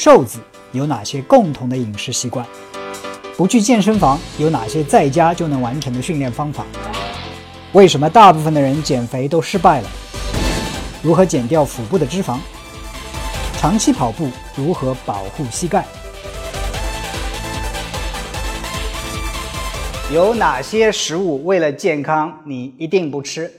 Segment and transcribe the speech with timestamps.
[0.00, 0.38] 瘦子
[0.70, 2.46] 有哪些共同的饮食习惯？
[3.36, 6.64] 不去健身房有哪些在家就能完成的训练方法？
[7.72, 9.90] 为什么大部分的人减肥都失败了？
[11.02, 12.38] 如何减掉腹部的脂肪？
[13.56, 15.84] 长期跑步如何保护膝盖？
[20.14, 23.52] 有哪些食物为了健康你一定不吃？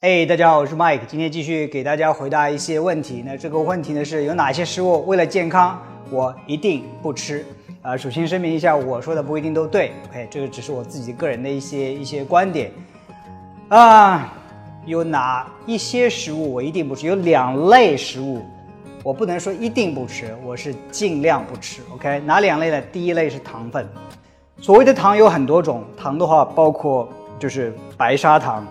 [0.00, 3.22] 哎，大家好，我是 Mike，今天继续给大家回答一些问题。
[3.24, 7.46] 那这个问题呢是有哪些食物为了健康我一定不吃？
[7.80, 12.70] 啊，首先声明一下，我说的不一定都对，OK，这个只是我自己个人的一些一些观点。
[13.70, 14.34] 啊，
[14.84, 17.06] 有哪一些食物我一定不吃？
[17.06, 18.42] 有两类食物，
[19.02, 21.80] 我不能说一定不吃，我是尽量不吃。
[21.94, 22.82] OK，哪两类呢？
[22.92, 23.88] 第一类是糖分，
[24.60, 28.62] 所谓的糖有很多种，糖的话包括就是白砂糖。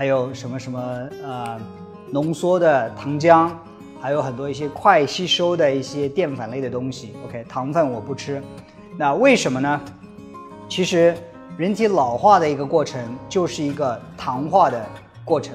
[0.00, 0.80] 还有什么什么
[1.22, 1.60] 呃
[2.10, 3.50] 浓缩的糖浆，
[4.00, 7.12] 还有很多一些快吸收的一些淀粉类的东西。
[7.26, 8.42] OK，糖分我不吃。
[8.96, 9.78] 那为什么呢？
[10.70, 11.14] 其实
[11.58, 12.98] 人体老化的一个过程
[13.28, 14.82] 就是一个糖化的
[15.22, 15.54] 过程。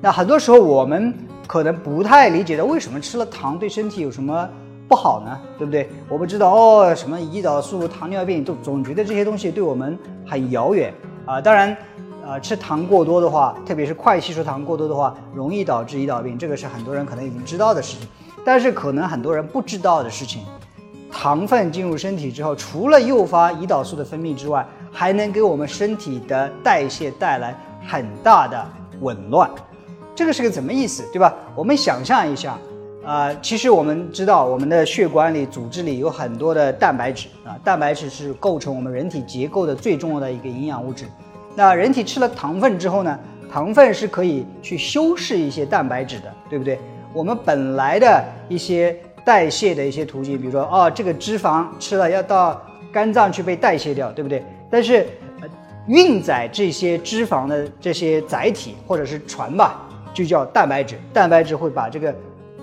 [0.00, 1.14] 那很多时候我们
[1.46, 4.48] 可能不太理解的，为什么吃了糖对身体有什么
[4.88, 5.38] 不好呢？
[5.58, 5.90] 对不对？
[6.08, 10.94] 我们知道哦，什么胰岛素、糖尿病，都总觉得这些东西对我们很遥远
[11.26, 11.38] 啊。
[11.42, 11.76] 当然。
[12.24, 18.06] 呃，吃糖过多的话，特别是快吸收糖过多的话，容易导致胰岛病，这个是很多人可能已经知道的事情。
[18.44, 20.42] 但是可能很多人不知道的事情，
[21.10, 27.56] 糖分进入身体之后，除了诱发胰岛素的分泌之外，还能给我们身体的代谢带来
[27.86, 28.64] 很大的
[29.00, 29.50] 紊乱。
[30.14, 31.34] 这个是个怎么意思，对吧？
[31.56, 32.56] 我们想象一下，
[33.04, 41.06] 啊，其实我们知道，我们的血管里、组织里有很多的蛋白质啊，蛋白质是构成我们人体结构的最重要的一个营养物质。
[41.54, 43.18] 那人体吃了糖分之后呢？
[43.50, 46.78] 糖分是可以去修饰一些蛋白质的，对不对？
[47.12, 52.58] 我们本来的一些代谢的一些途径，比如说，哦，这个脂肪吃了要到
[52.90, 54.42] 肝脏去被代谢掉，对不对？
[54.70, 55.06] 但是，
[55.86, 60.98] 运载这些脂肪的这些载体或者是船吧，就叫蛋白质。
[61.12, 62.14] 蛋白质会把这个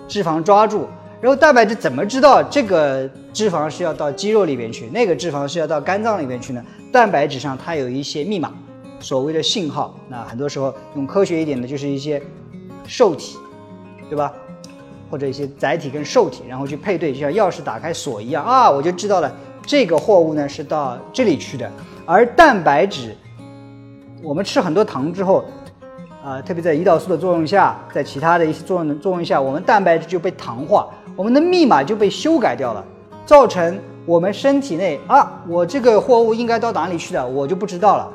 [0.07, 0.87] 脂肪抓住，
[1.21, 6.65] 然后蛋白质怎么知道这个脂肪是要到肌肉里边去，那个脂肪是要到肝脏里边去呢？
[6.91, 8.51] 蛋白质上它有一些密码。
[8.99, 12.21] 所谓的信号，那很多时候用科学一点的，就是一些
[12.85, 13.37] 受体，
[14.09, 14.33] 对吧？
[15.09, 21.71] 或者一些载体跟受体，然后去配对，就像钥匙打开锁一样啊，我就知道了这个货物呢是到这里去的。
[22.05, 23.15] 而蛋白质，
[24.21, 25.43] 我们吃很多糖之后，
[26.23, 32.85] 啊，特别在胰岛素的作用下，在其他的一些作用的作用下，我们蛋白质就被糖化，我们的密码就被修改掉了，
[33.25, 38.11] 造成我们身体内啊，我这个货物应该到哪里去的，我就不知道了。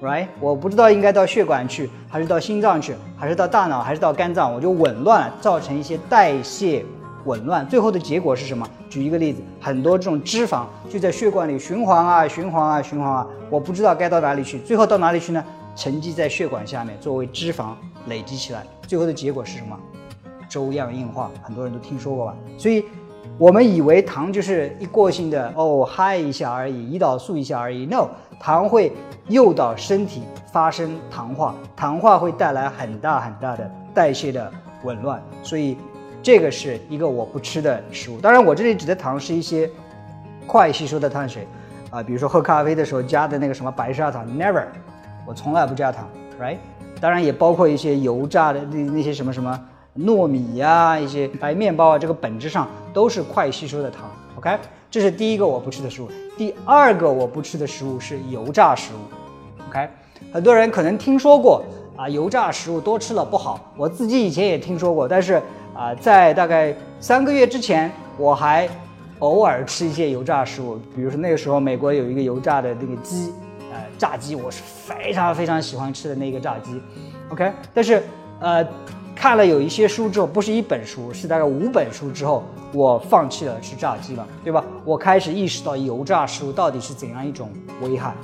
[0.00, 6.84] right，我不知道应该到血管去，还是到心脏去，还是到大脑，还是到肝脏，我就紊乱，造成一些代谢
[7.24, 8.68] 紊乱，最后的结果是什么？
[8.88, 15.44] 举一个例子，很多这种脂肪就在血管里循环啊，循环啊，循环啊，我不知道该到哪里去，最后到哪里去呢？
[15.74, 17.70] 沉积在血管下面，作为脂肪
[18.06, 19.78] 累积起来，最后的结果是什么？
[20.48, 22.36] 粥样硬化，很多人都听说过吧？
[22.56, 22.84] 所以。
[23.36, 27.86] 我们以为糖就是一过性的哦，嗨一下而已，胰岛素一下而已。
[27.86, 28.92] No，糖会
[29.28, 30.22] 诱导身体
[30.52, 34.50] 发生糖化，糖化会带来很大很大的代谢的
[34.82, 35.76] 紊乱，所以
[36.22, 38.20] 这个是一个我不吃的食物。
[38.20, 39.70] 当然，我这里指的糖是一些
[40.46, 41.46] 快吸收的碳水
[41.90, 44.64] 啊，比如说喝咖啡的时候加的那个什么白砂糖，Never，
[45.26, 46.08] 我从来不加糖
[46.40, 46.58] ，Right？
[47.00, 49.60] 当然也包括一些油炸的那那些什么什么。
[49.96, 54.02] 糯米呀，一些白面包啊，这个本质上都是快吸收的糖。
[54.36, 54.56] OK，
[54.90, 56.08] 这是第一个我不吃的食物。
[56.36, 59.68] 第二个我不吃的食物是油炸食物。
[59.68, 59.88] OK，
[60.32, 61.62] 很多人可能听说过
[61.96, 63.72] 啊，油炸食物多吃了不好。
[63.76, 65.42] 我自己以前也听说过，但是
[65.74, 68.68] 啊，在大概三个月之前，我还
[69.18, 70.78] 偶尔吃一些油炸食物。
[70.94, 73.32] 比如说那个时候，美国有一个油炸的那个鸡，
[73.70, 76.80] 呃，炸鸡，我是非常非常喜欢吃的那个炸鸡。
[77.30, 78.02] OK，但是
[78.40, 78.66] 呃。
[79.18, 84.64] 看了有一些书之后，不是一本书，是大概五本书之后，我放弃了吃炸鸡了，对吧？
[84.84, 87.50] 我开始意识到油炸食物到底是怎样一种
[87.82, 88.14] 危害。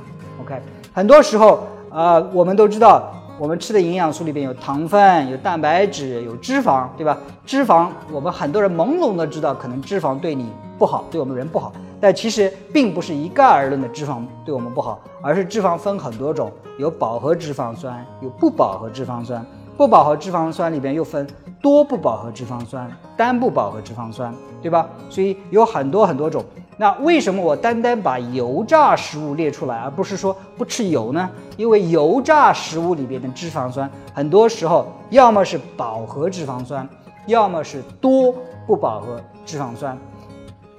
[0.40, 0.54] OK，
[0.92, 7.18] 很多时候，呃，我们都知道，我们吃的营养素里边有糖分、有蛋白质、有脂肪，对吧？
[7.44, 10.46] 脂肪，我们很多人朦胧的知道，可能脂肪对你
[10.78, 19.44] 不好，对我们人不好，但其实并不是一概而论的脂肪对我们不好，而是脂肪分很多种，有饱和脂肪酸，有不饱和脂肪酸。
[19.76, 21.26] 不饱和脂肪酸里边又分
[21.60, 24.32] 多不饱和脂肪酸、单不饱和脂肪酸，
[24.62, 24.88] 对吧？
[25.10, 26.44] 所以有很多很多种。
[26.76, 31.28] 那为什么我单单把油炸食物列出来，而不是说不吃油呢？
[31.56, 36.88] 因为油炸食物里边的脂肪酸，很多时候要么是饱和脂肪酸，
[37.26, 38.34] 要么是多
[38.66, 39.96] 不饱和脂肪酸。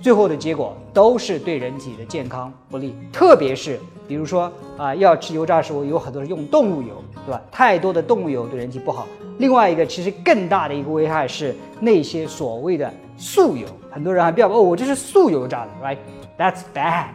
[0.02, 2.96] 最后的结果都是对人体的健康不利。
[3.12, 7.42] 特别是比如说啊，要吃油炸食物，有很多是用动物油，对吧？
[7.52, 9.08] 太多的动物油对人体不好。
[9.40, 17.08] 另外一个其实更大的一个危害是那些所谓的素油，很多人还比较哦，我这是素油炸的，right？That's bad。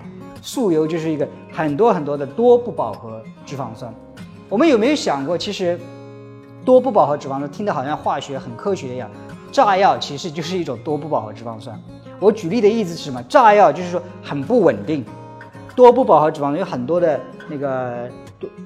[0.43, 3.95] 素油就是一个很多很多的多不饱和脂肪酸。
[4.49, 5.79] 我们有没有想过，其实
[6.65, 9.11] 多不饱和脂肪酸听得好像化学很科学一样，
[9.53, 11.79] 炸药其实就是一种多不饱和脂肪酸。
[12.19, 13.23] 我举例的意思是什么？
[13.25, 15.05] 炸药就是说很不稳定，
[15.75, 18.09] 多不饱和脂肪酸有很多的那个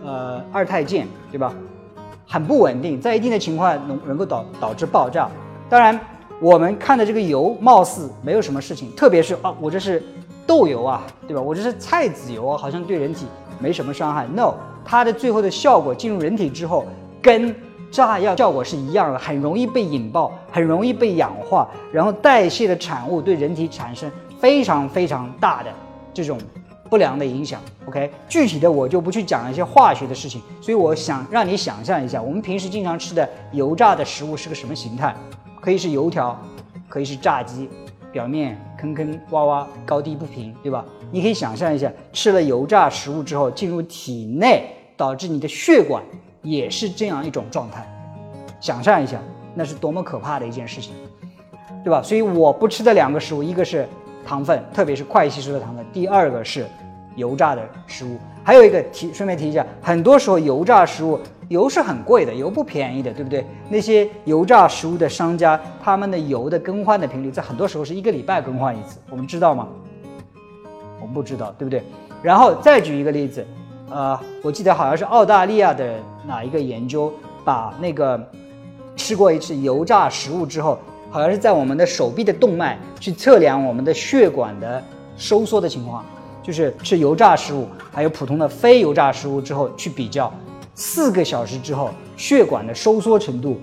[0.05, 1.53] 呃二肽键，对吧？
[2.27, 5.29] 很不稳定，在一定的情况能能够导导致爆炸。
[5.69, 5.99] 当然，
[6.41, 10.03] 我们看的这个油貌似没有什么事情，特别是啊，我这是
[10.47, 11.41] 豆油啊，对吧？
[11.41, 13.27] 我这是菜籽油啊，好像对人体
[13.59, 14.27] 没什么伤害。
[14.35, 14.55] No，
[14.85, 16.87] 它的最后的效果进入人体之后，
[17.23, 17.55] 跟
[17.91, 24.11] 炸药效果是一样的，很容易被引爆，很容易被氧化，然后代谢的产物对人体产生
[24.41, 25.71] 非常非常大的
[26.13, 26.39] 这种。
[26.95, 35.13] 不良的影响，OK，具体的我就不去讲一些化学的事情，所以我想让你想象一下，我们平时经常吃的油炸的食物是个什么形态？
[35.61, 36.41] 可以是油条，
[36.89, 37.69] 可以是炸鸡，
[38.13, 40.85] 表面坑坑洼洼，高低不平，对吧？
[41.11, 44.65] 你可以想象一下，吃了油炸食物之后进入体内，
[44.97, 46.01] 导致你的血管
[46.43, 47.85] 也是这样一种状态，
[48.61, 49.19] 想象一下，
[49.53, 50.95] 那是多么可怕的一件事情，
[51.83, 52.01] 对吧？
[52.01, 53.85] 所以我不吃的两个食物，一个是
[54.25, 56.65] 糖分，特别是快吸收的糖分，第二个是。
[57.17, 61.19] 油炸的食物，还有一个提，顺便提一下，很多时候油炸食物
[61.49, 63.45] 油是很贵的，油不便宜的，对不对？
[63.69, 69.69] 那些油炸食物的商家，他们的油的更换的频率，在很多时候是一个礼拜更换一次，我们知道吗？
[71.01, 71.83] 我们不知道，对不对？
[72.23, 73.47] 然后再举一个例子，
[73.91, 77.13] 呃，我记得好像是澳大利亚的哪一个研究，
[77.45, 78.19] 把那个
[78.97, 80.79] 吃过一次油炸食物之后，
[81.11, 84.83] 好像是在我们的手臂的动脉去测量我们的血管的
[85.19, 86.03] 收缩的情况。
[86.45, 90.31] 就是吃油炸食物，还有普通的非油炸食物之后去比较，
[90.75, 93.59] 四个小时之后血管的收缩程度，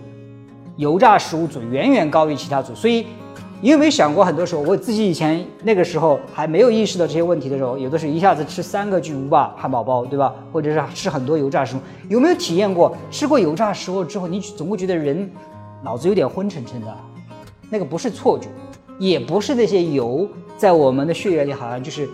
[0.78, 2.74] 油炸食物组远远高于其他组。
[2.74, 3.06] 所以，
[3.62, 10.34] 你有没有想过，很多时候我自己以前那个时候还没有意识到这些问题的时候，有的是一下子吃三个巨无霸汉堡包，对吧？
[10.52, 11.80] 或者是吃很多油炸食物，
[12.10, 15.30] 有没有体验过吃过油炸食物之后，你总会觉得人
[15.84, 16.98] 脑子有点昏沉沉的？
[17.70, 18.48] 那个不是错觉，
[18.98, 22.10] 也不是那些油在我们的血液里好像就是。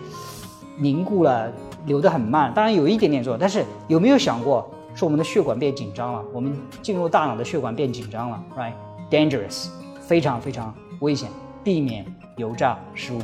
[0.78, 1.52] 凝固了，
[1.86, 9.68] 流得很慢，当然有一点点作用，但是有没有想过，是我们的血管变紧张了，我们进入大脑的血管变紧张了，right？Dangerous，
[10.00, 11.28] 非常非常危险，
[11.64, 13.18] 避免油炸食物。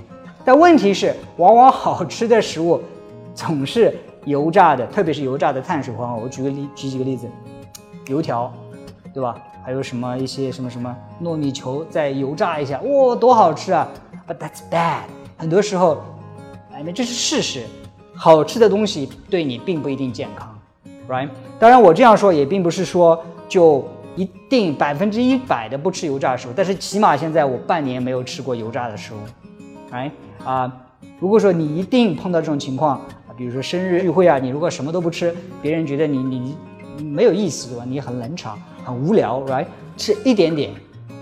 [0.44, 2.80] 但问题是，往往好吃的食物
[3.34, 6.22] 总是油炸的，特别是油炸的碳水化合物。
[6.24, 7.28] 我举个例，举几个例子，
[8.08, 8.52] 油条，
[9.12, 9.36] 对吧？
[9.64, 13.88] 还有什么一些什么什么糯米球，再油炸一下，哇，多好吃啊
[14.28, 15.04] ！But that's bad，
[15.38, 15.98] 很多时候。
[16.74, 17.62] 哎，那这是事实，
[18.16, 20.58] 好吃的东西对你并不一定健康
[21.08, 21.28] ，right？
[21.56, 23.86] 当然，我这样说也并不是说就
[24.16, 29.18] 一定百分之一百的不吃油炸食物，但是起码现在我半年没有吃过油炸的食物
[29.94, 30.10] ，right？
[30.44, 30.72] 啊，
[31.20, 33.00] 如果说你一定碰到这种情况，
[33.36, 35.32] 比如说生日聚会啊，你如果什么都不吃，
[35.62, 36.56] 别人觉得你你
[37.04, 37.84] 没有意思，对吧？
[37.86, 39.66] 你很冷场，很无聊，right？
[39.96, 40.72] 吃一点点。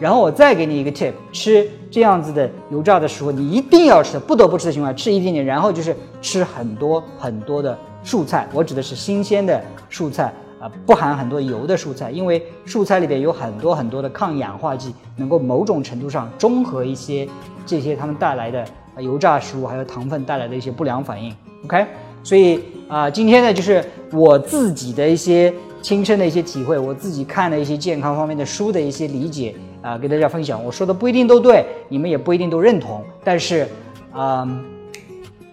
[0.00, 5.44] 然后我再给你一个 tip，吃这样子的油炸的食物，你一定要吃，不得不吃的情况下，吃一点点。
[5.44, 17.28] 然后就是吃很多很多的蔬菜，我指的是新鲜的蔬菜啊，不含很多油的蔬菜，因为蔬菜里边有很多很多的抗氧化剂，能够某种程度上中和一些
[17.64, 18.64] 这些它们带来的
[18.98, 21.32] 油炸食物还有糖分带来的一些不良反应。
[21.64, 21.86] OK，
[22.24, 22.58] 所以
[22.88, 29.54] 啊，今天呢就是我自己的一些亲身的一些体会，我自己看的一些健康方面的书的一些理解。
[29.82, 33.66] 啊，给大家分享，我说的不一定都对，你们也不一定都认同，但是，
[34.14, 34.64] 嗯，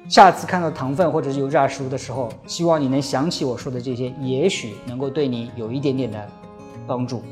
[0.07, 6.27] 下次看到糖分或者是油炸食物的时候，希望你能想起我说的这些，也许能够对你有一点点的
[6.85, 7.23] 帮助。